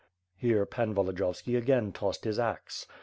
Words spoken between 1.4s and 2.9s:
again tossed his axe.